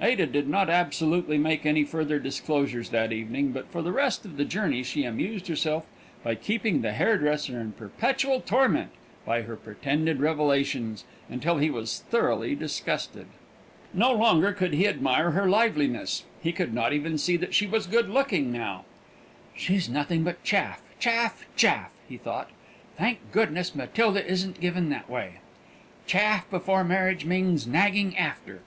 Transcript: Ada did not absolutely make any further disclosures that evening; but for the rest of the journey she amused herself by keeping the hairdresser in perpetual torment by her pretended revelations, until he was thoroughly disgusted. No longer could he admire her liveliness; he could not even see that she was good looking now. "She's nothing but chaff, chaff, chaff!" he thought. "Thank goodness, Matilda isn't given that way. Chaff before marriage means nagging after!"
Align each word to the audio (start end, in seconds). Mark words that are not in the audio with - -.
Ada 0.00 0.26
did 0.26 0.48
not 0.48 0.68
absolutely 0.68 1.38
make 1.38 1.64
any 1.64 1.84
further 1.84 2.18
disclosures 2.18 2.88
that 2.88 3.12
evening; 3.12 3.52
but 3.52 3.70
for 3.70 3.80
the 3.80 3.92
rest 3.92 4.24
of 4.24 4.36
the 4.36 4.44
journey 4.44 4.82
she 4.82 5.04
amused 5.04 5.46
herself 5.46 5.84
by 6.24 6.34
keeping 6.34 6.82
the 6.82 6.90
hairdresser 6.90 7.60
in 7.60 7.70
perpetual 7.70 8.40
torment 8.40 8.90
by 9.24 9.42
her 9.42 9.54
pretended 9.54 10.18
revelations, 10.18 11.04
until 11.30 11.58
he 11.58 11.70
was 11.70 12.00
thoroughly 12.10 12.56
disgusted. 12.56 13.28
No 13.94 14.10
longer 14.12 14.52
could 14.52 14.74
he 14.74 14.88
admire 14.88 15.30
her 15.30 15.48
liveliness; 15.48 16.24
he 16.42 16.50
could 16.50 16.74
not 16.74 16.92
even 16.92 17.16
see 17.16 17.36
that 17.36 17.54
she 17.54 17.68
was 17.68 17.86
good 17.86 18.10
looking 18.10 18.50
now. 18.50 18.84
"She's 19.54 19.88
nothing 19.88 20.24
but 20.24 20.42
chaff, 20.42 20.82
chaff, 20.98 21.46
chaff!" 21.54 21.92
he 22.08 22.16
thought. 22.16 22.50
"Thank 22.96 23.20
goodness, 23.30 23.76
Matilda 23.76 24.26
isn't 24.28 24.58
given 24.58 24.88
that 24.88 25.08
way. 25.08 25.34
Chaff 26.04 26.50
before 26.50 26.82
marriage 26.82 27.24
means 27.24 27.64
nagging 27.68 28.16
after!" 28.16 28.62